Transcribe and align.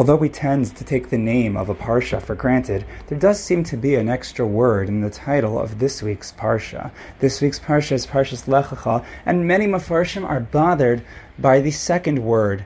Although 0.00 0.16
we 0.16 0.30
tend 0.30 0.74
to 0.76 0.82
take 0.82 1.10
the 1.10 1.18
name 1.18 1.58
of 1.58 1.68
a 1.68 1.74
parsha 1.74 2.22
for 2.22 2.34
granted, 2.34 2.86
there 3.08 3.18
does 3.18 3.38
seem 3.38 3.64
to 3.64 3.76
be 3.76 3.96
an 3.96 4.08
extra 4.08 4.46
word 4.46 4.88
in 4.88 5.02
the 5.02 5.10
title 5.10 5.58
of 5.58 5.78
this 5.78 6.02
week's 6.02 6.32
parsha. 6.32 6.90
This 7.18 7.42
week's 7.42 7.58
parsha 7.58 7.92
is 7.92 8.06
Parshas 8.06 8.48
Lech 8.48 8.68
Lecha, 8.68 9.04
and 9.26 9.46
many 9.46 9.66
mafarshim 9.66 10.26
are 10.26 10.40
bothered 10.40 11.04
by 11.38 11.60
the 11.60 11.70
second 11.70 12.24
word 12.24 12.64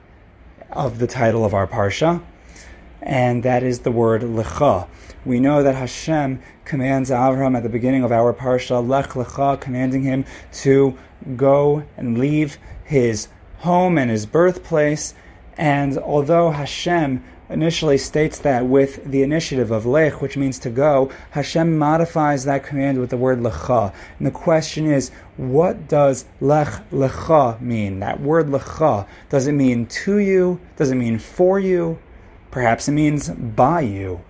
of 0.71 1.01
the 1.01 1.09
title 1.09 1.45
of 1.45 1.55
our 1.55 1.67
parsha, 1.67 2.23
and 3.03 3.43
that 3.43 3.65
is 3.65 3.81
the 3.81 3.91
word 3.91 4.23
Lecha. 4.23 4.87
We 5.25 5.41
know 5.41 5.65
that 5.65 5.75
Hashem 5.75 6.41
commands 6.65 7.11
Avraham 7.11 7.57
at 7.57 7.65
the 7.65 7.69
beginning 7.69 8.05
of 8.05 8.13
our 8.13 8.33
parsha, 8.33 8.81
Lech 8.87 9.15
Lecha, 9.15 9.61
commanding 9.61 10.05
him 10.05 10.25
to 10.63 10.97
go 11.35 11.83
and 11.97 12.17
leave 12.17 12.59
his 12.85 13.27
home 13.59 13.99
and 13.99 14.09
his 14.09 14.25
birthplace 14.25 15.15
and 15.57 15.99
although 15.99 16.51
Hashem 16.51 17.23
initially 17.51 17.99
states 17.99 18.39
that 18.41 18.67
with 18.67 19.05
the 19.05 19.23
initiative 19.23 19.71
of 19.71 19.87
lech, 19.87 20.23
which 20.23 20.37
means 20.37 20.59
to 20.61 20.71
go, 20.71 21.11
Hashem 21.31 21.77
modifies 21.77 22.45
that 22.45 22.65
command 22.65 22.99
with 22.99 23.11
the 23.11 23.17
word 23.17 23.41
lecha. 23.41 23.93
And 24.19 24.27
the 24.27 24.33
question 24.33 24.87
is, 24.87 25.11
what 25.37 25.89
does 25.89 26.25
lech 26.41 26.69
lecha 26.91 27.61
mean? 27.61 28.01
That 28.01 28.21
word 28.21 28.47
lecha, 28.47 29.07
does 29.29 29.47
it 29.47 29.53
mean 29.53 29.87
to 29.87 30.19
you? 30.19 30.61
Does 30.77 30.91
it 30.91 30.97
mean 30.97 31.19
for 31.19 31.59
you? 31.59 31.99
Perhaps 32.51 32.89
it 32.89 32.93
means 32.93 33.29
by 33.29 33.83
you. 33.83 34.21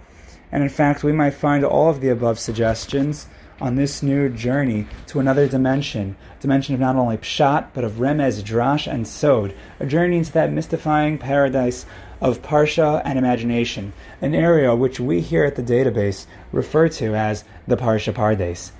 And 0.51 0.63
in 0.63 0.69
fact, 0.69 1.05
we 1.05 1.13
might 1.13 1.35
find 1.35 1.65
all 1.65 1.91
of 1.91 2.01
the 2.01 2.09
above 2.09 2.39
suggestions 2.39 3.27
on 3.61 3.77
this 3.77 4.03
new 4.03 4.29
journey 4.29 4.87
to 5.07 5.21
another 5.21 5.47
dimension, 5.47 6.17
dimension 6.41 6.75
of 6.75 6.81
not 6.81 6.97
only 6.97 7.17
Pshat, 7.17 7.69
but 7.73 7.85
of 7.85 7.93
Remez, 7.93 8.43
Drash, 8.43 8.91
and 8.91 9.07
Sod, 9.07 9.55
a 9.81 9.87
journey 9.87 10.19
into 10.19 10.33
that 10.33 10.53
mystifying 10.53 11.19
paradise 11.19 11.87
of 12.21 12.43
Parsha 12.43 13.01
and 13.05 13.19
imagination, 13.19 13.93
an 14.21 14.35
area 14.35 14.75
which 14.75 14.99
we 14.99 15.21
here 15.21 15.45
at 15.45 15.57
the 15.57 15.63
database 15.63 16.27
refer 16.53 16.89
to 16.89 17.15
as 17.15 17.45
the 17.67 17.77
Parsha 17.77 18.13
Pardes. 18.13 18.73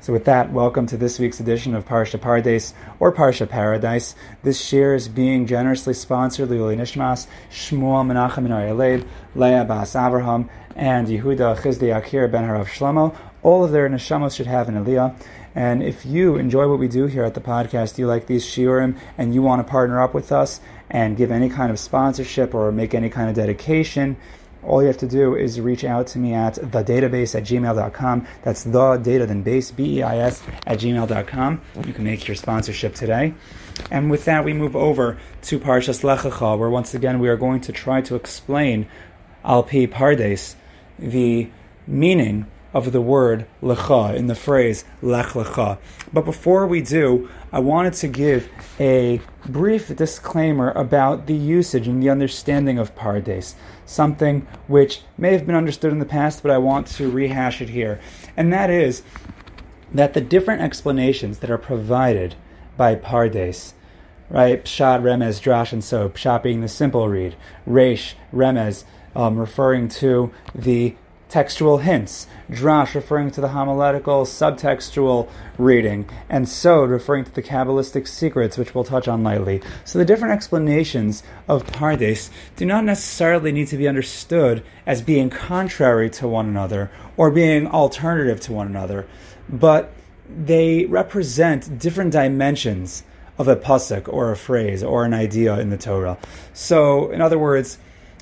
So 0.00 0.12
with 0.12 0.24
that, 0.24 0.52
welcome 0.52 0.86
to 0.88 0.96
this 0.96 1.20
week's 1.20 1.38
edition 1.38 1.76
of 1.76 1.86
Parsha 1.86 2.18
Pardes 2.18 2.74
or 2.98 3.12
Parsha 3.12 3.48
Paradise. 3.48 4.16
This 4.42 4.60
share 4.60 4.96
is 4.96 5.06
being 5.06 5.46
generously 5.46 5.94
sponsored 5.94 6.50
L'ilui 6.50 6.76
Nishmas, 6.76 7.28
Shmuel 7.52 8.04
Menachem 8.04 8.50
and 8.50 9.04
Leah 9.36 9.64
Bas 9.64 9.94
Avraham, 9.94 10.48
and 10.74 11.06
Yehuda 11.06 11.56
Chizdi 11.58 11.96
Akir 11.96 12.28
Ben 12.30 12.42
Harav 12.42 12.66
Shlomo, 12.66 13.16
all 13.42 13.64
of 13.64 13.72
their 13.72 13.88
neshamos 13.88 14.36
should 14.36 14.46
have 14.46 14.68
an 14.68 14.82
aliyah. 14.82 15.14
And 15.54 15.82
if 15.82 16.06
you 16.06 16.36
enjoy 16.36 16.68
what 16.68 16.78
we 16.78 16.88
do 16.88 17.06
here 17.06 17.24
at 17.24 17.34
the 17.34 17.40
podcast, 17.40 17.98
you 17.98 18.06
like 18.06 18.26
these 18.26 18.44
shiurim, 18.44 18.98
and 19.18 19.34
you 19.34 19.42
want 19.42 19.64
to 19.64 19.70
partner 19.70 20.00
up 20.00 20.14
with 20.14 20.32
us 20.32 20.60
and 20.88 21.16
give 21.16 21.30
any 21.30 21.48
kind 21.48 21.70
of 21.70 21.78
sponsorship 21.78 22.54
or 22.54 22.72
make 22.72 22.94
any 22.94 23.10
kind 23.10 23.28
of 23.28 23.34
dedication, 23.34 24.16
all 24.62 24.80
you 24.80 24.86
have 24.86 24.98
to 24.98 25.08
do 25.08 25.34
is 25.34 25.60
reach 25.60 25.84
out 25.84 26.06
to 26.08 26.18
me 26.18 26.34
at 26.34 26.54
thedatabase 26.54 27.34
at 27.34 27.42
gmail.com. 27.42 28.26
That's 28.42 28.62
the 28.62 28.96
data 28.96 29.26
then 29.26 29.42
base, 29.42 29.70
B 29.72 29.98
E 29.98 30.02
I 30.02 30.18
S, 30.18 30.42
at 30.66 30.78
gmail.com. 30.78 31.60
You 31.84 31.92
can 31.92 32.04
make 32.04 32.28
your 32.28 32.36
sponsorship 32.36 32.94
today. 32.94 33.34
And 33.90 34.10
with 34.10 34.24
that, 34.26 34.44
we 34.44 34.52
move 34.52 34.76
over 34.76 35.18
to 35.42 35.58
Parshas 35.58 36.04
Lech 36.04 36.20
Lecha, 36.20 36.58
where 36.58 36.70
once 36.70 36.94
again 36.94 37.18
we 37.18 37.28
are 37.28 37.36
going 37.36 37.60
to 37.62 37.72
try 37.72 38.00
to 38.02 38.14
explain 38.14 38.86
Alpi 39.44 39.88
Pardes, 39.88 40.54
the 40.98 41.50
meaning 41.86 42.46
of 42.74 42.92
the 42.92 43.00
word 43.00 43.46
lecha 43.62 44.14
in 44.14 44.26
the 44.26 44.34
phrase 44.34 44.84
lech 45.02 45.28
lecha. 45.28 45.78
But 46.12 46.24
before 46.24 46.66
we 46.66 46.80
do, 46.80 47.28
I 47.52 47.60
wanted 47.60 47.94
to 47.94 48.08
give 48.08 48.48
a 48.80 49.20
brief 49.46 49.94
disclaimer 49.94 50.70
about 50.70 51.26
the 51.26 51.34
usage 51.34 51.86
and 51.88 52.02
the 52.02 52.10
understanding 52.10 52.78
of 52.78 52.94
pardes, 52.94 53.54
something 53.84 54.46
which 54.68 55.02
may 55.18 55.32
have 55.32 55.46
been 55.46 55.54
understood 55.54 55.92
in 55.92 55.98
the 55.98 56.06
past, 56.06 56.42
but 56.42 56.50
I 56.50 56.58
want 56.58 56.86
to 56.88 57.10
rehash 57.10 57.60
it 57.60 57.68
here. 57.68 58.00
And 58.36 58.52
that 58.52 58.70
is 58.70 59.02
that 59.92 60.14
the 60.14 60.20
different 60.20 60.62
explanations 60.62 61.40
that 61.40 61.50
are 61.50 61.58
provided 61.58 62.34
by 62.76 62.94
pardes, 62.94 63.74
right, 64.30 64.64
pshat, 64.64 65.02
remez, 65.02 65.42
drash, 65.42 65.72
and 65.72 65.84
so, 65.84 66.08
pshat 66.08 66.42
being 66.42 66.62
the 66.62 66.68
simple 66.68 67.08
read, 67.08 67.36
resh, 67.66 68.16
remez, 68.32 68.84
um, 69.14 69.38
referring 69.38 69.88
to 69.88 70.32
the 70.54 70.94
textual 71.32 71.78
hints, 71.78 72.26
drash 72.50 72.94
referring 72.94 73.30
to 73.30 73.40
the 73.40 73.48
homiletical 73.48 74.26
subtextual 74.26 75.26
reading, 75.56 76.06
and 76.28 76.46
sod 76.46 76.90
referring 76.90 77.24
to 77.24 77.34
the 77.34 77.42
Kabbalistic 77.42 78.06
secrets, 78.06 78.58
which 78.58 78.74
we'll 78.74 78.84
touch 78.84 79.08
on 79.08 79.22
lightly. 79.22 79.62
So 79.86 79.98
the 79.98 80.04
different 80.04 80.34
explanations 80.34 81.22
of 81.48 81.64
Pardes 81.64 82.28
do 82.56 82.66
not 82.66 82.84
necessarily 82.84 83.50
need 83.50 83.68
to 83.68 83.78
be 83.78 83.88
understood 83.88 84.62
as 84.84 85.00
being 85.00 85.30
contrary 85.30 86.10
to 86.10 86.28
one 86.28 86.48
another 86.48 86.90
or 87.16 87.30
being 87.30 87.66
alternative 87.66 88.38
to 88.40 88.52
one 88.52 88.66
another, 88.66 89.06
but 89.48 89.90
they 90.28 90.84
represent 90.84 91.78
different 91.78 92.12
dimensions 92.12 93.04
of 93.38 93.48
a 93.48 93.56
pasuk 93.56 94.06
or 94.12 94.32
a 94.32 94.36
phrase 94.36 94.82
or 94.82 95.06
an 95.06 95.14
idea 95.14 95.58
in 95.58 95.70
the 95.70 95.78
Torah. 95.78 96.18
So, 96.52 97.10
in 97.10 97.22
other 97.22 97.38
words, 97.38 97.78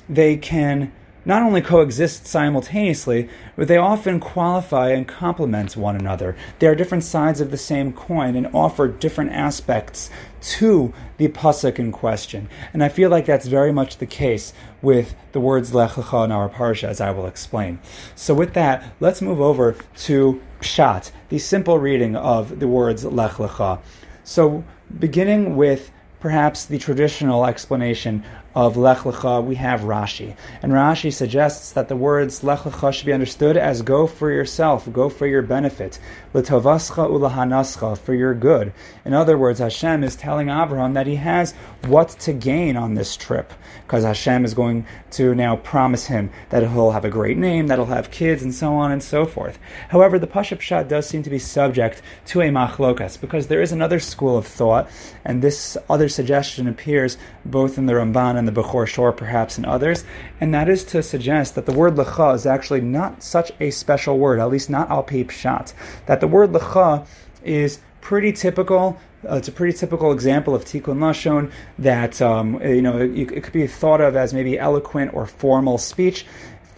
they 0.07 0.37
can 0.37 0.93
not 1.23 1.43
only 1.43 1.61
coexist 1.61 2.25
simultaneously, 2.25 3.29
but 3.55 3.67
they 3.67 3.77
often 3.77 4.19
qualify 4.19 4.89
and 4.89 5.07
complement 5.07 5.77
one 5.77 5.95
another. 5.95 6.35
They 6.59 6.67
are 6.67 6.75
different 6.75 7.03
sides 7.03 7.41
of 7.41 7.51
the 7.51 7.57
same 7.57 7.93
coin 7.93 8.35
and 8.35 8.47
offer 8.53 8.87
different 8.87 9.31
aspects 9.31 10.09
to 10.41 10.93
the 11.17 11.27
pasuk 11.27 11.77
in 11.77 11.91
question. 11.91 12.49
And 12.73 12.83
I 12.83 12.89
feel 12.89 13.09
like 13.09 13.25
that's 13.25 13.45
very 13.45 13.71
much 13.71 13.97
the 13.97 14.07
case 14.07 14.53
with 14.81 15.13
the 15.31 15.39
words 15.39 15.73
Lech 15.73 15.91
Lecha 15.91 16.25
in 16.25 16.31
our 16.31 16.49
parsha, 16.49 16.87
as 16.87 16.99
I 16.99 17.11
will 17.11 17.27
explain. 17.27 17.79
So 18.15 18.33
with 18.33 18.53
that, 18.53 18.83
let's 18.99 19.21
move 19.21 19.39
over 19.39 19.75
to 19.97 20.41
Pshat, 20.61 21.11
the 21.29 21.37
simple 21.37 21.77
reading 21.77 22.15
of 22.15 22.59
the 22.59 22.67
words 22.67 23.05
Lech 23.05 23.33
Lecha. 23.33 23.79
So 24.23 24.63
beginning 24.99 25.55
with 25.55 25.91
perhaps 26.19 26.65
the 26.65 26.77
traditional 26.77 27.45
explanation 27.45 28.23
of 28.53 28.75
Lech 28.75 28.99
Lecha, 28.99 29.43
we 29.43 29.55
have 29.55 29.81
Rashi. 29.81 30.35
And 30.61 30.73
Rashi 30.73 31.13
suggests 31.13 31.71
that 31.71 31.87
the 31.87 31.95
words 31.95 32.43
Lech 32.43 32.59
Lecha 32.59 32.93
should 32.93 33.05
be 33.05 33.13
understood 33.13 33.55
as 33.57 33.81
go 33.81 34.07
for 34.07 34.31
yourself, 34.31 34.91
go 34.91 35.09
for 35.09 35.25
your 35.25 35.41
benefit, 35.41 35.99
L'tovascha 36.33 37.09
ulahanascha, 37.09 37.97
for 37.97 38.13
your 38.13 38.33
good. 38.33 38.73
In 39.05 39.13
other 39.13 39.37
words, 39.37 39.59
Hashem 39.59 40.03
is 40.03 40.15
telling 40.15 40.49
Abraham 40.49 40.93
that 40.93 41.07
he 41.07 41.15
has 41.15 41.53
what 41.85 42.09
to 42.21 42.33
gain 42.33 42.75
on 42.75 42.93
this 42.93 43.15
trip, 43.15 43.53
because 43.85 44.03
Hashem 44.03 44.43
is 44.43 44.53
going 44.53 44.85
to 45.11 45.33
now 45.33 45.55
promise 45.55 46.05
him 46.05 46.29
that 46.49 46.63
he'll 46.63 46.91
have 46.91 47.05
a 47.05 47.09
great 47.09 47.37
name, 47.37 47.67
that 47.67 47.77
he'll 47.77 47.85
have 47.85 48.11
kids, 48.11 48.43
and 48.43 48.53
so 48.53 48.73
on 48.73 48.91
and 48.91 49.01
so 49.01 49.25
forth. 49.25 49.59
However, 49.89 50.19
the 50.19 50.27
Pashut 50.27 50.59
Pshat 50.59 50.87
does 50.87 51.07
seem 51.07 51.23
to 51.23 51.29
be 51.29 51.39
subject 51.39 52.01
to 52.27 52.41
a 52.41 52.49
machlokas, 52.49 53.19
because 53.19 53.47
there 53.47 53.61
is 53.61 53.71
another 53.71 53.99
school 53.99 54.37
of 54.37 54.45
thought, 54.45 54.89
and 55.23 55.41
this 55.41 55.77
other 55.89 56.09
suggestion 56.09 56.67
appears 56.67 57.17
both 57.45 57.77
in 57.77 57.85
the 57.85 57.93
Ramban 57.93 58.40
and 58.41 58.47
the 58.47 58.61
Bechor 58.61 58.87
Shor, 58.87 59.11
perhaps 59.11 59.59
in 59.59 59.65
others, 59.65 60.03
and 60.39 60.51
that 60.55 60.67
is 60.67 60.83
to 60.85 61.03
suggest 61.03 61.53
that 61.53 61.67
the 61.67 61.71
word 61.71 61.93
lecha 61.93 62.33
is 62.33 62.47
actually 62.47 62.81
not 62.81 63.21
such 63.21 63.51
a 63.59 63.69
special 63.69 64.17
word, 64.17 64.39
at 64.39 64.49
least 64.49 64.67
not 64.67 64.89
al 64.89 65.03
pshat. 65.03 65.73
That 66.07 66.21
the 66.21 66.27
word 66.27 66.51
lecha 66.51 67.05
is 67.43 67.79
pretty 68.01 68.33
typical. 68.33 68.99
Uh, 69.29 69.35
it's 69.35 69.47
a 69.47 69.51
pretty 69.51 69.77
typical 69.77 70.11
example 70.11 70.55
of 70.55 70.65
tikkun 70.65 70.97
lashon 70.97 71.51
that 71.77 72.19
um, 72.19 72.59
you 72.63 72.81
know 72.81 72.97
it, 72.97 73.31
it, 73.31 73.43
could 73.43 73.53
be 73.53 73.67
thought 73.67 74.01
of 74.01 74.15
as 74.15 74.33
maybe 74.33 74.57
eloquent 74.57 75.13
or 75.13 75.27
formal 75.27 75.77
speech. 75.77 76.25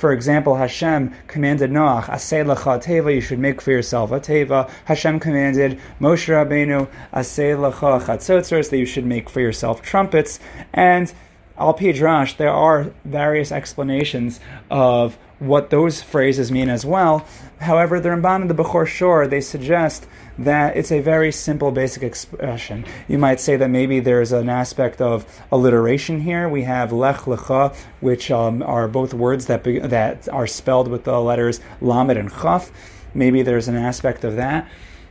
For 0.03 0.11
example, 0.11 0.57
Hashem 0.57 1.13
commanded 1.27 1.71
Noach, 1.71 2.07
Aseh 2.07 2.43
lecha 2.45 2.83
teva, 2.83 3.15
you 3.15 3.21
should 3.21 3.39
make 3.39 3.61
for 3.61 3.71
yourself 3.71 4.11
a 4.11 4.19
teva. 4.19 4.69
Hashem 4.83 5.21
commanded 5.21 5.79
Moshe 6.01 6.27
Rabbeinu, 6.27 6.89
Aseh 7.13 7.55
lecha 7.55 8.01
chatzotzers, 8.01 8.69
that 8.69 8.77
you 8.77 8.85
should 8.85 9.05
make 9.05 9.29
for 9.29 9.39
yourself 9.39 9.81
trumpets. 9.81 10.41
And 10.73 11.13
Al 11.57 11.73
Pidrash, 11.73 12.37
there 12.37 12.49
are 12.49 12.91
various 13.05 13.51
explanations 13.51 14.39
of 14.71 15.17
what 15.39 15.69
those 15.69 16.01
phrases 16.01 16.51
mean 16.51 16.69
as 16.69 16.85
well. 16.85 17.27
However, 17.59 17.99
the 17.99 18.09
Ramban 18.09 18.41
and 18.41 18.49
the 18.49 18.55
Bechor 18.55 18.87
Shor, 18.87 19.27
they 19.27 19.41
suggest 19.41 20.07
that 20.39 20.75
it's 20.75 20.91
a 20.91 20.99
very 20.99 21.31
simple, 21.31 21.71
basic 21.71 22.01
expression. 22.01 22.85
You 23.07 23.17
might 23.19 23.39
say 23.39 23.55
that 23.57 23.69
maybe 23.69 23.99
there's 23.99 24.31
an 24.31 24.49
aspect 24.49 24.99
of 25.01 25.25
alliteration 25.51 26.21
here. 26.21 26.49
We 26.49 26.63
have 26.63 26.91
lech 26.91 27.21
lecha, 27.21 27.75
which 27.99 28.31
um, 28.31 28.63
are 28.63 28.87
both 28.87 29.13
words 29.13 29.45
that 29.45 29.63
be, 29.63 29.79
that 29.79 30.27
are 30.29 30.47
spelled 30.47 30.87
with 30.87 31.03
the 31.03 31.19
letters 31.19 31.59
lamed 31.81 32.17
and 32.17 32.31
chaf. 32.31 32.71
Maybe 33.13 33.43
there's 33.43 33.67
an 33.67 33.75
aspect 33.75 34.23
of 34.23 34.37
that. 34.37 34.67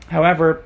However, 0.08 0.64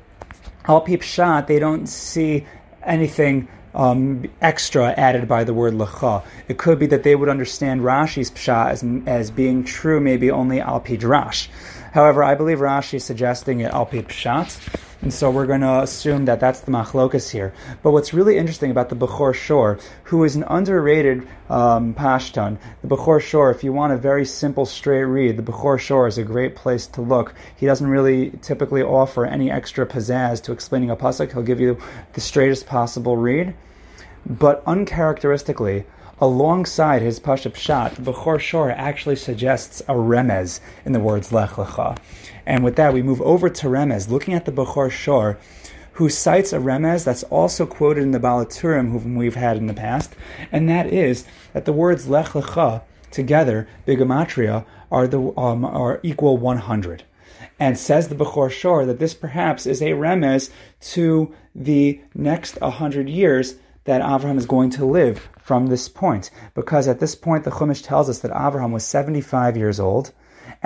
al 0.66 0.84
pshat, 0.84 1.48
they 1.48 1.58
don't 1.58 1.86
see 1.86 2.46
anything 2.86 3.48
um, 3.74 4.24
extra 4.40 4.92
added 4.92 5.28
by 5.28 5.44
the 5.44 5.52
word 5.52 5.74
lecha. 5.74 6.24
It 6.48 6.58
could 6.58 6.78
be 6.78 6.86
that 6.86 7.02
they 7.02 7.14
would 7.14 7.28
understand 7.28 7.82
Rashi's 7.82 8.30
pshat 8.30 8.70
as, 8.70 8.84
as 9.06 9.30
being 9.30 9.64
true 9.64 10.00
maybe 10.00 10.30
only 10.30 10.60
al 10.60 10.80
pidrash. 10.80 11.48
However, 11.92 12.24
I 12.24 12.34
believe 12.34 12.58
Rashi 12.58 12.94
is 12.94 13.04
suggesting 13.04 13.60
it 13.60 13.72
al 13.72 13.86
pshat. 13.86 14.58
And 15.02 15.12
so 15.12 15.30
we're 15.30 15.46
going 15.46 15.60
to 15.60 15.82
assume 15.82 16.24
that 16.24 16.40
that's 16.40 16.60
the 16.60 16.70
machlokas 16.70 17.30
here. 17.30 17.52
But 17.82 17.90
what's 17.90 18.14
really 18.14 18.38
interesting 18.38 18.70
about 18.70 18.88
the 18.88 18.96
Bechor 18.96 19.34
Shor, 19.34 19.78
who 20.04 20.24
is 20.24 20.36
an 20.36 20.44
underrated 20.44 21.28
um, 21.50 21.94
Pashtan, 21.94 22.58
the 22.82 22.88
Bechor 22.88 23.20
Shor, 23.20 23.50
if 23.50 23.62
you 23.62 23.72
want 23.72 23.92
a 23.92 23.98
very 23.98 24.24
simple, 24.24 24.64
straight 24.64 25.04
read, 25.04 25.36
the 25.36 25.42
Bechor 25.42 25.78
Shor 25.78 26.06
is 26.06 26.16
a 26.16 26.24
great 26.24 26.56
place 26.56 26.86
to 26.88 27.02
look. 27.02 27.34
He 27.56 27.66
doesn't 27.66 27.86
really 27.86 28.30
typically 28.40 28.82
offer 28.82 29.26
any 29.26 29.50
extra 29.50 29.86
pizzazz 29.86 30.42
to 30.44 30.52
explaining 30.52 30.90
a 30.90 30.96
pasuk. 30.96 31.32
He'll 31.32 31.42
give 31.42 31.60
you 31.60 31.78
the 32.14 32.20
straightest 32.20 32.66
possible 32.66 33.16
read. 33.16 33.54
But 34.24 34.62
uncharacteristically, 34.66 35.84
alongside 36.20 37.02
his 37.02 37.20
Pashut 37.20 37.52
Pshat, 37.52 37.96
Bechor 37.96 38.40
Shor 38.40 38.70
actually 38.70 39.16
suggests 39.16 39.80
a 39.82 39.92
remez 39.92 40.60
in 40.84 40.92
the 40.92 41.00
words 41.00 41.32
Lech 41.32 41.50
Lecha. 41.50 41.98
And 42.46 42.62
with 42.62 42.76
that, 42.76 42.94
we 42.94 43.02
move 43.02 43.20
over 43.22 43.48
to 43.48 43.66
Remez, 43.66 44.08
looking 44.08 44.34
at 44.34 44.44
the 44.44 44.52
Bechor 44.52 44.90
Shor, 44.90 45.38
who 45.94 46.08
cites 46.08 46.52
a 46.52 46.58
Remez 46.58 47.04
that's 47.04 47.24
also 47.24 47.66
quoted 47.66 48.02
in 48.02 48.12
the 48.12 48.20
Baal 48.20 48.44
HaTurim, 48.44 48.92
whom 48.92 49.16
we've 49.16 49.34
had 49.34 49.56
in 49.56 49.66
the 49.66 49.74
past, 49.74 50.14
and 50.52 50.68
that 50.68 50.86
is 50.86 51.26
that 51.54 51.64
the 51.64 51.72
words 51.72 52.06
Lech 52.06 52.28
Lecha 52.28 52.82
together, 53.10 53.66
B'gematria, 53.86 54.64
are, 54.92 55.08
the, 55.08 55.32
um, 55.38 55.64
are 55.64 56.00
equal 56.02 56.36
100. 56.36 57.02
And 57.58 57.78
says 57.78 58.08
the 58.08 58.14
Bechor 58.14 58.50
Shor 58.50 58.84
that 58.84 58.98
this 58.98 59.14
perhaps 59.14 59.66
is 59.66 59.80
a 59.80 59.92
remez 59.92 60.50
to 60.92 61.34
the 61.54 62.00
next 62.14 62.60
100 62.60 63.08
years 63.08 63.56
that 63.84 64.02
Abraham 64.02 64.36
is 64.36 64.46
going 64.46 64.70
to 64.70 64.84
live 64.84 65.28
from 65.38 65.66
this 65.66 65.88
point. 65.88 66.30
Because 66.54 66.86
at 66.88 67.00
this 67.00 67.14
point, 67.14 67.44
the 67.44 67.50
Chumash 67.50 67.82
tells 67.82 68.10
us 68.10 68.18
that 68.18 68.30
Abraham 68.30 68.72
was 68.72 68.84
75 68.84 69.56
years 69.56 69.80
old, 69.80 70.12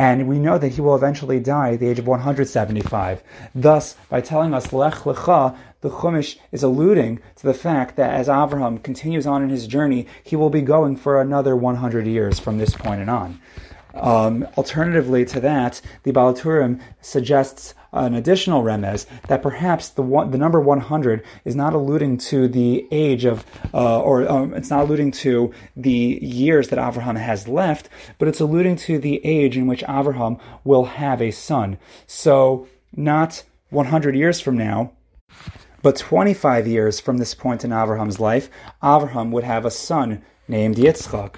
and 0.00 0.26
we 0.26 0.38
know 0.38 0.56
that 0.56 0.73
he 0.73 0.81
will 0.81 0.97
eventually 0.97 1.38
die 1.38 1.75
at 1.75 1.81
the 1.81 1.88
age 1.88 1.99
of 1.99 2.06
175. 2.06 3.23
Thus, 3.55 3.97
by 4.08 4.23
telling 4.23 4.55
us 4.55 4.73
Lech 4.73 4.94
Lecha, 4.94 5.55
the 5.82 5.91
Chumash 5.91 6.38
is 6.52 6.62
alluding 6.62 7.20
to 7.37 7.47
the 7.47 7.52
fact 7.52 7.97
that 7.97 8.14
as 8.14 8.26
Abraham 8.26 8.79
continues 8.79 9.26
on 9.26 9.43
in 9.43 9.50
his 9.50 9.67
journey, 9.67 10.06
he 10.25 10.37
will 10.37 10.49
be 10.49 10.62
going 10.62 10.97
for 10.97 11.20
another 11.20 11.55
100 11.55 12.06
years 12.06 12.38
from 12.38 12.56
this 12.56 12.75
point 12.75 13.02
and 13.02 13.11
on. 13.11 13.43
Um, 13.93 14.49
alternatively 14.56 15.26
to 15.26 15.41
that, 15.41 15.82
the 16.05 16.12
Baal 16.12 16.32
HaTurim 16.32 16.81
suggests 17.03 17.75
an 17.93 18.15
additional 18.15 18.63
remez 18.63 19.07
that 19.29 19.43
perhaps 19.43 19.89
the 19.91 20.03
one, 20.03 20.31
the 20.31 20.39
number 20.39 20.61
100 20.61 21.25
is 21.45 21.57
not 21.57 21.75
alluding 21.75 22.19
to 22.19 22.49
the 22.49 22.87
age 22.91 23.25
of, 23.25 23.45
uh, 23.75 24.01
or 24.01 24.29
um, 24.31 24.55
it's 24.55 24.71
not 24.71 24.85
alluding 24.85 25.11
to 25.11 25.53
the 25.77 26.19
years 26.23 26.69
that 26.69 26.79
Abraham 26.79 27.17
has 27.17 27.49
left, 27.49 27.89
but 28.19 28.29
it's 28.29 28.41
alluding 28.41 28.77
to 28.77 28.99
the 28.99 29.25
age 29.25 29.57
in 29.57 29.67
which 29.67 29.83
Abraham 29.85 30.39
will 30.65 30.85
have 30.85 31.21
a 31.21 31.31
son. 31.31 31.79
So 32.07 32.69
not 32.95 33.43
100 33.71 34.15
years 34.15 34.41
from 34.41 34.57
now, 34.57 34.93
but 35.83 35.97
25 35.97 36.67
years 36.67 37.01
from 37.01 37.19
this 37.19 37.35
point 37.35 37.65
in 37.65 37.73
Abraham's 37.73 38.21
life, 38.21 38.51
Abraham 38.83 39.31
would 39.33 39.45
have 39.45 39.65
a 39.65 39.71
son 39.71 40.23
named 40.47 40.77
Yitzchak. 40.77 41.37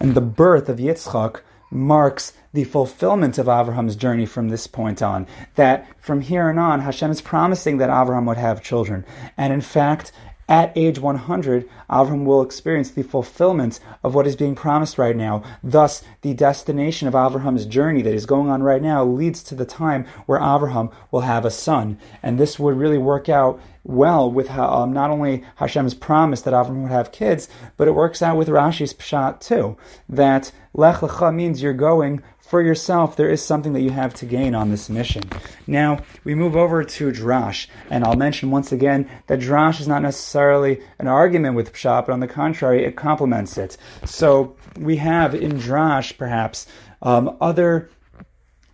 And 0.00 0.14
the 0.14 0.20
birth 0.20 0.68
of 0.68 0.78
Yitzchak 0.78 1.40
marks 1.70 2.32
the 2.52 2.64
fulfillment 2.64 3.38
of 3.38 3.48
Abraham's 3.48 3.96
journey 3.96 4.26
from 4.26 4.48
this 4.48 4.66
point 4.66 5.02
on. 5.02 5.26
That 5.56 5.86
from 6.00 6.20
here 6.20 6.48
on 6.48 6.58
on, 6.58 6.80
Hashem 6.80 7.10
is 7.10 7.20
promising 7.20 7.78
that 7.78 7.90
Abraham 7.90 8.26
would 8.26 8.36
have 8.38 8.62
children. 8.62 9.04
And 9.36 9.52
in 9.52 9.60
fact, 9.60 10.12
at 10.48 10.72
age 10.76 10.98
100, 10.98 11.68
Abraham 11.90 12.24
will 12.24 12.42
experience 12.42 12.90
the 12.90 13.02
fulfillment 13.02 13.80
of 14.04 14.14
what 14.14 14.26
is 14.26 14.36
being 14.36 14.54
promised 14.54 14.96
right 14.96 15.16
now. 15.16 15.42
Thus, 15.62 16.04
the 16.22 16.34
destination 16.34 17.08
of 17.08 17.14
Abraham's 17.14 17.66
journey 17.66 18.02
that 18.02 18.14
is 18.14 18.26
going 18.26 18.48
on 18.48 18.62
right 18.62 18.82
now 18.82 19.04
leads 19.04 19.42
to 19.44 19.56
the 19.56 19.64
time 19.64 20.06
where 20.26 20.38
Abraham 20.38 20.90
will 21.10 21.22
have 21.22 21.44
a 21.44 21.50
son. 21.50 21.98
And 22.22 22.38
this 22.38 22.58
would 22.58 22.76
really 22.76 22.98
work 22.98 23.28
out 23.28 23.60
well 23.82 24.30
with 24.30 24.48
how, 24.48 24.68
um, 24.68 24.92
not 24.92 25.10
only 25.10 25.44
Hashem's 25.56 25.94
promise 25.94 26.42
that 26.42 26.54
Abraham 26.54 26.82
would 26.82 26.92
have 26.92 27.12
kids, 27.12 27.48
but 27.76 27.88
it 27.88 27.94
works 27.94 28.22
out 28.22 28.36
with 28.36 28.48
Rashi's 28.48 28.94
pshat 28.94 29.40
too. 29.40 29.76
That 30.08 30.52
Lech 30.74 30.96
Lecha 30.96 31.34
means 31.34 31.62
you're 31.62 31.72
going 31.72 32.22
for 32.46 32.62
yourself, 32.62 33.16
there 33.16 33.28
is 33.28 33.42
something 33.42 33.72
that 33.72 33.80
you 33.80 33.90
have 33.90 34.14
to 34.14 34.26
gain 34.26 34.54
on 34.54 34.70
this 34.70 34.88
mission. 34.88 35.24
Now, 35.66 35.98
we 36.22 36.34
move 36.34 36.54
over 36.54 36.84
to 36.84 37.10
Drash, 37.10 37.66
and 37.90 38.04
I'll 38.04 38.16
mention 38.16 38.52
once 38.52 38.70
again 38.70 39.10
that 39.26 39.40
Drash 39.40 39.80
is 39.80 39.88
not 39.88 40.02
necessarily 40.02 40.80
an 41.00 41.08
argument 41.08 41.56
with 41.56 41.72
Pshat, 41.72 42.06
but 42.06 42.12
on 42.12 42.20
the 42.20 42.28
contrary, 42.28 42.84
it 42.84 42.94
complements 42.94 43.58
it. 43.58 43.76
So, 44.04 44.56
we 44.78 44.96
have 44.96 45.34
in 45.34 45.52
Drash, 45.52 46.16
perhaps, 46.16 46.66
um, 47.02 47.36
other 47.40 47.90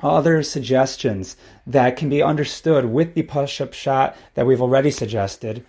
other 0.01 0.43
suggestions 0.43 1.37
that 1.65 1.97
can 1.97 2.09
be 2.09 2.23
understood 2.23 2.85
with 2.85 3.15
the 3.15 3.23
Pashut 3.23 3.69
Pshat 3.69 4.17
that 4.35 4.45
we've 4.45 4.61
already 4.61 4.91
suggested, 4.91 5.65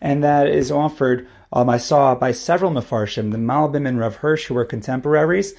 and 0.00 0.24
that 0.24 0.48
is 0.48 0.70
offered, 0.70 1.28
um, 1.52 1.68
I 1.68 1.76
saw 1.76 2.14
by 2.14 2.32
several 2.32 2.70
Mefarshim, 2.70 3.30
the 3.30 3.36
Malbim 3.36 3.86
and 3.86 3.98
Rav 3.98 4.16
Hirsch, 4.16 4.46
who 4.46 4.54
were 4.54 4.64
contemporaries, 4.64 5.52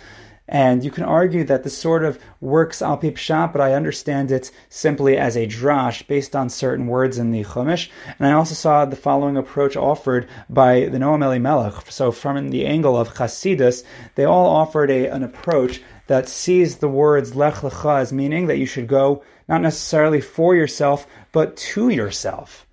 and 0.48 0.84
you 0.84 0.92
can 0.92 1.04
argue 1.04 1.44
that 1.46 1.64
this 1.64 1.78
sort 1.78 2.04
of 2.04 2.20
works 2.40 2.82
al 2.82 2.98
pi 2.98 3.10
pshat, 3.10 3.52
but 3.52 3.62
I 3.62 3.74
understand 3.74 4.32
it 4.32 4.52
simply 4.70 5.18
as 5.18 5.36
a 5.36 5.48
drash 5.48 6.06
based 6.06 6.36
on 6.36 6.50
certain 6.50 6.88
words 6.88 7.18
in 7.18 7.32
the 7.32 7.44
Chumash. 7.44 7.90
And 8.20 8.28
I 8.28 8.34
also 8.34 8.54
saw 8.54 8.86
the 8.86 8.96
following 8.96 9.38
approach 9.38 9.76
offered 9.76 10.28
by 10.50 10.86
the 10.86 11.00
Noam 11.00 11.24
Elimelech. 11.24 11.92
So 11.92 12.12
from 12.12 12.50
the 12.50 12.66
angle 12.66 12.96
of 12.96 13.16
Chasidus, 13.16 13.84
they 14.14 14.26
all 14.26 14.46
offered 14.46 14.92
a, 14.92 15.08
an 15.08 15.24
approach 15.24 15.82
that 16.08 16.30
sees 16.30 16.78
the 16.78 16.90
words 16.90 17.36
lech 17.36 17.56
lecha 17.56 18.02
as 18.02 18.14
meaning 18.14 18.46
that 18.48 18.60
you 18.60 18.68
should 18.68 18.88
go 18.88 19.24
not 19.48 19.62
necessarily 19.62 20.22
for 20.22 20.56
yourself, 20.56 21.08
but 21.32 21.58
to 21.58 21.90
yourself. 21.90 22.66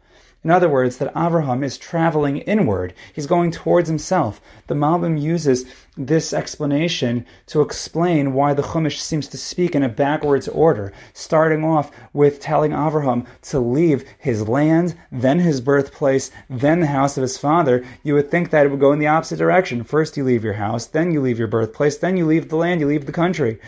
In 0.45 0.51
other 0.51 0.69
words, 0.69 0.97
that 0.97 1.13
Abraham 1.17 1.63
is 1.63 1.79
traveling 1.79 2.39
inward. 2.39 2.95
He's 3.13 3.29
going 3.29 3.53
towards 3.53 3.89
himself. 3.89 4.41
The 4.67 4.75
Malbim 4.75 5.21
uses 5.21 5.67
this 5.97 6.33
explanation 6.33 7.25
to 7.47 7.61
explain 7.61 8.33
why 8.33 8.53
the 8.53 8.63
Chumash 8.63 8.99
seems 8.99 9.29
to 9.29 9.37
speak 9.37 9.77
in 9.77 9.85
a 9.85 9.89
backwards 9.89 10.49
order, 10.49 10.93
starting 11.13 11.65
off 11.65 11.93
with 12.13 12.41
telling 12.41 12.73
Abraham 12.73 13.25
to 13.43 13.61
leave 13.61 14.05
his 14.19 14.49
land, 14.49 14.97
then 15.13 15.39
his 15.39 15.61
birthplace, 15.61 16.33
then 16.51 16.81
the 16.81 16.87
house 16.87 17.17
of 17.17 17.23
his 17.23 17.39
father. 17.39 17.85
You 18.03 18.15
would 18.15 18.31
think 18.31 18.51
that 18.51 18.67
it 18.67 18.71
would 18.71 18.81
go 18.81 18.93
in 18.93 18.99
the 18.99 19.07
opposite 19.07 19.37
direction. 19.37 19.85
First 19.85 20.17
you 20.17 20.25
leave 20.25 20.43
your 20.43 20.55
house, 20.55 20.87
then 20.87 21.13
you 21.13 21.21
leave 21.21 21.39
your 21.39 21.49
birthplace, 21.49 21.99
then 21.99 22.17
you 22.17 22.27
leave 22.27 22.49
the 22.49 22.57
land, 22.57 22.81
you 22.81 22.89
leave 22.89 23.07
the 23.07 23.13
country. 23.13 23.61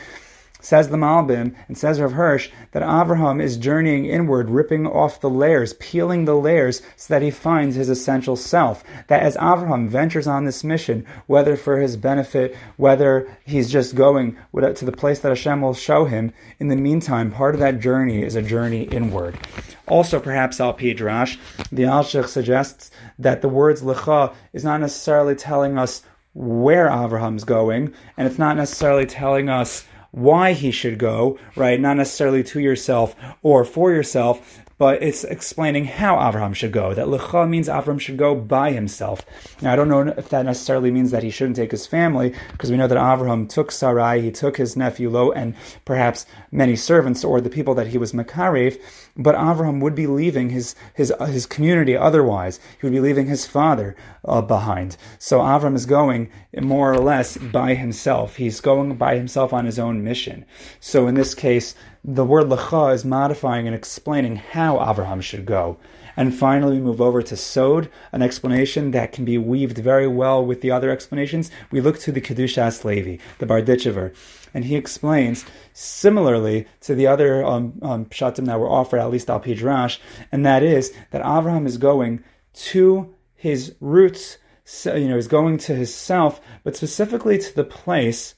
Says 0.64 0.88
the 0.88 0.96
Malbim 0.96 1.54
and 1.68 1.76
says 1.76 2.00
Rav 2.00 2.12
Hirsch 2.12 2.48
that 2.72 2.82
Abraham 2.82 3.38
is 3.38 3.58
journeying 3.58 4.06
inward, 4.06 4.48
ripping 4.48 4.86
off 4.86 5.20
the 5.20 5.28
layers, 5.28 5.74
peeling 5.74 6.24
the 6.24 6.34
layers 6.34 6.80
so 6.96 7.12
that 7.12 7.20
he 7.20 7.30
finds 7.30 7.76
his 7.76 7.90
essential 7.90 8.34
self. 8.34 8.82
That 9.08 9.22
as 9.22 9.36
Abraham 9.36 9.90
ventures 9.90 10.26
on 10.26 10.46
this 10.46 10.64
mission, 10.64 11.04
whether 11.26 11.54
for 11.56 11.76
his 11.76 11.98
benefit, 11.98 12.56
whether 12.78 13.30
he's 13.44 13.70
just 13.70 13.94
going 13.94 14.38
to 14.54 14.84
the 14.86 14.90
place 14.90 15.20
that 15.20 15.28
Hashem 15.28 15.60
will 15.60 15.74
show 15.74 16.06
him, 16.06 16.32
in 16.58 16.68
the 16.68 16.76
meantime, 16.76 17.30
part 17.30 17.54
of 17.54 17.60
that 17.60 17.80
journey 17.80 18.22
is 18.22 18.34
a 18.34 18.40
journey 18.40 18.84
inward. 18.84 19.38
Also, 19.86 20.18
perhaps 20.18 20.60
Al 20.60 20.72
Pidrash, 20.72 21.36
the 21.72 21.82
Alshich 21.82 22.28
suggests 22.28 22.90
that 23.18 23.42
the 23.42 23.50
words 23.50 23.82
Lecha 23.82 24.32
is 24.54 24.64
not 24.64 24.80
necessarily 24.80 25.34
telling 25.34 25.76
us 25.76 26.02
where 26.32 26.88
Abraham's 26.88 27.44
going, 27.44 27.92
and 28.16 28.26
it's 28.26 28.38
not 28.38 28.56
necessarily 28.56 29.04
telling 29.04 29.50
us 29.50 29.84
why 30.14 30.52
he 30.52 30.70
should 30.70 30.98
go, 30.98 31.38
right? 31.56 31.80
Not 31.80 31.96
necessarily 31.96 32.44
to 32.44 32.60
yourself 32.60 33.16
or 33.42 33.64
for 33.64 33.90
yourself, 33.92 34.60
but 34.78 35.02
it's 35.02 35.24
explaining 35.24 35.84
how 35.84 36.16
Avraham 36.16 36.54
should 36.54 36.72
go. 36.72 36.94
That 36.94 37.06
lecha 37.06 37.48
means 37.48 37.68
Avraham 37.68 38.00
should 38.00 38.16
go 38.16 38.34
by 38.34 38.72
himself. 38.72 39.24
Now, 39.62 39.72
I 39.72 39.76
don't 39.76 39.88
know 39.88 40.14
if 40.16 40.28
that 40.30 40.44
necessarily 40.44 40.90
means 40.90 41.10
that 41.10 41.22
he 41.22 41.30
shouldn't 41.30 41.56
take 41.56 41.70
his 41.70 41.86
family, 41.86 42.34
because 42.52 42.70
we 42.70 42.76
know 42.76 42.88
that 42.88 42.98
Avraham 42.98 43.48
took 43.48 43.70
Sarai, 43.70 44.20
he 44.20 44.30
took 44.30 44.56
his 44.56 44.76
nephew 44.76 45.10
Lot, 45.10 45.36
and 45.36 45.54
perhaps 45.84 46.26
many 46.50 46.76
servants 46.76 47.24
or 47.24 47.40
the 47.40 47.50
people 47.50 47.74
that 47.74 47.88
he 47.88 47.98
was 47.98 48.12
Makarev, 48.12 48.80
but 49.16 49.36
Avraham 49.36 49.80
would 49.80 49.94
be 49.94 50.06
leaving 50.06 50.50
his 50.50 50.74
his 50.94 51.12
uh, 51.12 51.26
his 51.26 51.46
community 51.46 51.96
otherwise. 51.96 52.58
He 52.80 52.86
would 52.86 52.92
be 52.92 53.00
leaving 53.00 53.26
his 53.26 53.46
father 53.46 53.94
uh, 54.24 54.42
behind. 54.42 54.96
So 55.18 55.38
Avraham 55.38 55.76
is 55.76 55.86
going 55.86 56.30
more 56.60 56.92
or 56.92 56.98
less 56.98 57.36
by 57.36 57.74
himself. 57.74 58.36
He's 58.36 58.60
going 58.60 58.96
by 58.96 59.16
himself 59.16 59.52
on 59.52 59.66
his 59.66 59.78
own 59.78 60.02
mission. 60.02 60.44
So 60.80 61.06
in 61.06 61.14
this 61.14 61.34
case, 61.34 61.74
the 62.04 62.24
word 62.24 62.48
lecha 62.48 62.92
is 62.92 63.02
modifying 63.02 63.66
and 63.66 63.74
explaining 63.74 64.36
how 64.36 64.76
Avraham 64.76 65.22
should 65.22 65.46
go. 65.46 65.78
And 66.16 66.34
finally, 66.34 66.76
we 66.76 66.84
move 66.84 67.00
over 67.00 67.22
to 67.22 67.36
Sod, 67.36 67.88
an 68.12 68.20
explanation 68.20 68.90
that 68.90 69.12
can 69.12 69.24
be 69.24 69.38
weaved 69.38 69.78
very 69.78 70.06
well 70.06 70.44
with 70.44 70.60
the 70.60 70.70
other 70.70 70.90
explanations. 70.90 71.50
We 71.70 71.80
look 71.80 71.98
to 72.00 72.12
the 72.12 72.20
Kedushas 72.20 72.84
Levi, 72.84 73.22
the 73.38 73.46
Berditchever, 73.46 74.14
and 74.52 74.66
he 74.66 74.76
explains 74.76 75.44
similarly 75.72 76.66
to 76.82 76.94
the 76.94 77.06
other 77.06 77.42
um, 77.44 77.78
um, 77.82 78.04
pshatim 78.04 78.44
that 78.46 78.60
were 78.60 78.70
offered, 78.70 79.00
at 79.00 79.10
least 79.10 79.30
al 79.30 79.40
Pidrash, 79.40 79.98
and 80.30 80.44
that 80.44 80.62
is 80.62 80.94
that 81.10 81.22
Avraham 81.22 81.66
is 81.66 81.78
going 81.78 82.22
to 82.52 83.14
his 83.34 83.74
roots, 83.80 84.38
you 84.84 85.08
know, 85.08 85.16
he's 85.16 85.26
going 85.26 85.58
to 85.58 85.74
his 85.74 85.92
self, 85.92 86.40
but 86.62 86.76
specifically 86.76 87.38
to 87.38 87.54
the 87.56 87.64
place 87.64 88.34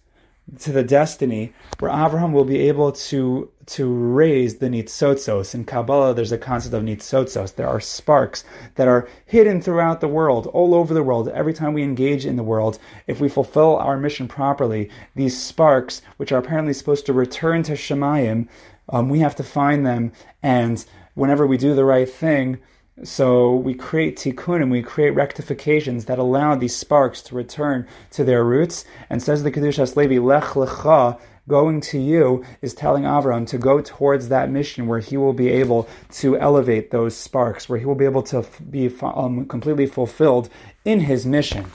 to 0.61 0.71
the 0.71 0.85
destiny 0.85 1.53
where 1.81 1.91
Abraham 1.91 2.33
will 2.33 2.45
be 2.45 2.69
able 2.69 2.93
to 2.93 3.51
to 3.67 3.93
raise 3.93 4.59
the 4.59 4.69
nitzotzos. 4.69 5.53
In 5.53 5.65
Kabbalah, 5.65 6.15
there's 6.15 6.31
a 6.31 6.39
concept 6.39 6.73
of 6.73 6.85
nitzotzos. 6.85 7.57
There 7.57 7.69
are 7.69 7.81
sparks 7.81 8.45
that 8.77 8.87
are 8.87 9.09
hidden 9.25 9.61
throughout 9.61 10.01
the 10.01 10.07
world, 10.07 10.47
all 10.47 10.73
over 10.73 10.95
the 10.95 11.03
world. 11.03 11.29
Every 11.29 11.53
time 11.53 11.73
we 11.73 11.83
engage 11.83 12.25
in 12.25 12.37
the 12.37 12.45
world, 12.45 12.79
if 13.09 13.21
we 13.21 13.29
fulfill 13.29 13.77
our 13.77 13.97
mission 13.97 14.29
properly, 14.29 14.89
these 15.17 15.41
sparks, 15.41 16.01
which 16.17 16.31
are 16.31 16.39
apparently 16.39 16.75
supposed 16.75 17.07
to 17.07 17.13
return 17.13 17.65
to 17.65 17.73
Shemayim, 17.73 18.47
um, 18.91 19.09
we 19.09 19.19
have 19.19 19.35
to 19.35 19.43
find 19.43 19.85
them. 19.85 20.13
And 20.45 20.85
whenever 21.15 21.45
we 21.45 21.57
do 21.57 21.75
the 21.75 21.85
right 21.85 22.09
thing, 22.09 22.59
so 23.05 23.55
we 23.55 23.75
create 23.75 24.17
tikkun 24.17 24.63
and 24.63 24.71
we 24.71 24.83
create 24.83 25.11
rectifications 25.11 26.07
that 26.07 26.19
allow 26.19 26.55
these 26.55 26.75
sparks 26.75 27.21
to 27.23 27.35
return 27.35 27.87
to 28.13 28.25
their 28.25 28.45
roots. 28.45 28.85
And 29.11 29.23
says 29.23 29.43
the 29.43 29.53
Kedushas 29.53 29.97
Levi, 29.97 30.19
Lech 30.19 30.55
Lecha, 30.55 31.21
going 31.49 31.81
to 31.81 31.99
you 31.99 32.45
is 32.63 32.75
telling 32.75 33.05
Avram 33.05 33.47
to 33.49 33.59
go 33.59 33.81
towards 33.81 34.29
that 34.29 34.51
mission 34.51 34.87
where 34.87 34.99
he 34.99 35.17
will 35.17 35.33
be 35.33 35.49
able 35.49 35.89
to 36.11 36.37
elevate 36.39 36.91
those 36.91 37.17
sparks, 37.17 37.69
where 37.69 37.79
he 37.79 37.85
will 37.85 37.95
be 37.95 38.05
able 38.05 38.23
to 38.25 38.45
be 38.71 38.93
um, 39.03 39.45
completely 39.47 39.87
fulfilled 39.87 40.49
in 40.85 41.01
his 41.01 41.27
mission. 41.27 41.67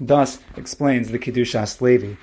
Thus 0.00 0.40
explains 0.56 1.10
the 1.10 1.18
Kedushas 1.18 1.80
Levi. 1.80 2.14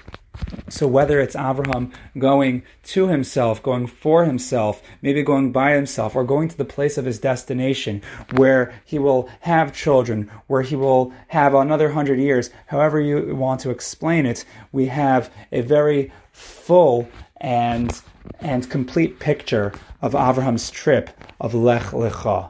So 0.70 0.88
whether 0.88 1.20
it's 1.20 1.36
Abraham 1.36 1.92
going 2.18 2.64
to 2.84 3.08
himself, 3.08 3.62
going 3.62 3.88
for 3.88 4.26
himself, 4.26 4.82
maybe 5.02 5.24
going 5.24 5.52
by 5.52 5.74
himself, 5.74 6.16
or 6.16 6.24
going 6.24 6.48
to 6.50 6.58
the 6.58 6.66
place 6.66 6.98
of 6.98 7.06
his 7.06 7.20
destination 7.20 8.02
where 8.32 8.74
he 8.86 8.98
will 8.98 9.30
have 9.42 9.74
children, 9.74 10.32
where 10.48 10.62
he 10.62 10.76
will 10.76 11.14
have 11.28 11.54
another 11.54 11.92
hundred 11.92 12.20
years, 12.20 12.50
however 12.68 13.00
you 13.02 13.36
want 13.36 13.60
to 13.62 13.70
explain 13.70 14.26
it, 14.26 14.46
we 14.72 14.86
have 14.86 15.30
a 15.52 15.62
very 15.62 16.12
full 16.32 17.10
and 17.38 18.02
and 18.40 18.70
complete 18.70 19.20
picture 19.20 19.74
of 20.02 20.16
Abraham's 20.16 20.70
trip 20.70 21.10
of 21.40 21.54
Lech 21.54 21.84
Lecha. 21.88 22.50